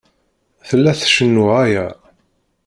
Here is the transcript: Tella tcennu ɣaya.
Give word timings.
Tella 0.67 0.91
tcennu 0.99 1.43
ɣaya. 1.51 1.85